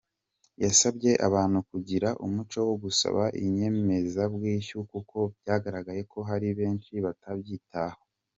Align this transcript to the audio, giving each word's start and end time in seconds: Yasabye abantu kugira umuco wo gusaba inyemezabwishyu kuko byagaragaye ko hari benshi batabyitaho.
Yasabye 0.63 1.11
abantu 1.27 1.57
kugira 1.69 2.09
umuco 2.25 2.59
wo 2.67 2.75
gusaba 2.83 3.23
inyemezabwishyu 3.43 4.77
kuko 4.91 5.17
byagaragaye 5.39 6.01
ko 6.11 6.19
hari 6.29 6.47
benshi 6.59 6.93
batabyitaho. 7.05 7.99